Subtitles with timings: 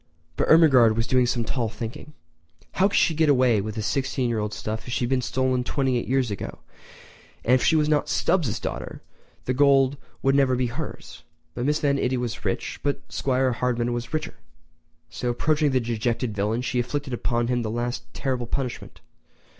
[0.35, 2.13] But Ermengarde was doing some tall thinking.
[2.71, 5.21] How could she get away with the sixteen year old stuff if she had been
[5.21, 6.57] stolen twenty eight years ago?
[7.45, 9.03] And if she was not Stubbs' daughter
[9.45, 11.21] the gold would never be hers.
[11.55, 11.81] Mrs.
[11.81, 14.33] Van Itty was rich, but 'Squire Hardman was richer.
[15.11, 19.01] So, approaching the dejected villain, she inflicted upon him the last terrible punishment.